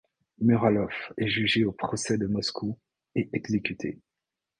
Muralov 0.39 1.13
est 1.17 1.27
jugé 1.27 1.63
au 1.63 1.71
Procès 1.71 2.17
de 2.17 2.25
Moscou 2.25 2.75
et 3.13 3.29
exécuté. 3.33 3.99